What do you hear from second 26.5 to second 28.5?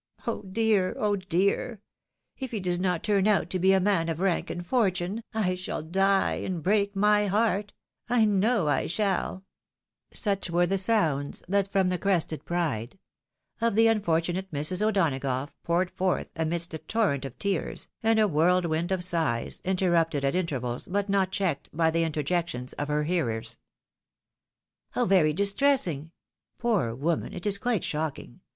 Poor woman! It is quite shocking